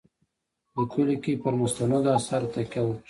[0.75, 2.99] لیکلو کې پر مستندو آثارو تکیه وکړي.